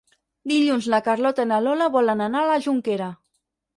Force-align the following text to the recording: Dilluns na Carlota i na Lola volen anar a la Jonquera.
Dilluns 0.51 0.87
na 0.93 1.01
Carlota 1.09 1.45
i 1.47 1.49
na 1.51 1.59
Lola 1.65 1.91
volen 1.99 2.25
anar 2.29 2.43
a 2.43 2.49
la 2.53 2.59
Jonquera. 2.69 3.15